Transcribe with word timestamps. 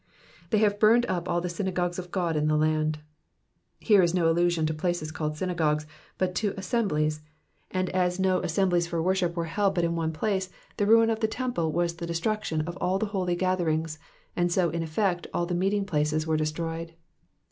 ^^They 0.49 0.57
hate 0.57 0.79
burned 0.79 1.05
vp 1.07 1.27
all 1.27 1.41
the 1.41 1.47
synagogues 1.47 1.99
of 1.99 2.09
Qod 2.09 2.35
in 2.35 2.47
the 2.47 2.57
land.^"* 2.57 2.97
lleic 3.87 4.01
is 4.03 4.15
no 4.15 4.31
allusion 4.31 4.65
to 4.65 4.73
places 4.73 5.11
called 5.11 5.37
synagogues, 5.37 5.85
but 6.17 6.33
to 6.41 6.55
assemblies; 6.57 7.21
and 7.69 7.87
as 7.91 8.19
no 8.19 8.39
nssemblios 8.41 8.87
for 8.87 8.99
worship 8.99 9.35
were 9.35 9.45
held 9.45 9.77
in 9.77 9.85
but 9.85 9.93
one 9.93 10.11
place, 10.11 10.49
the 10.77 10.87
ruin 10.87 11.11
of 11.11 11.19
the 11.19 11.27
temple 11.27 11.71
was 11.71 11.97
the 11.97 12.07
destruction 12.07 12.61
of 12.61 12.77
all 12.77 12.97
the 12.97 13.05
holy 13.13 13.35
gatherings, 13.35 13.99
and 14.35 14.51
so 14.51 14.71
in 14.71 14.81
effect 14.81 15.27
all 15.35 15.45
the 15.45 15.53
meeting 15.53 15.85
places 15.85 16.25
were 16.25 16.35
destroyed. 16.35 16.93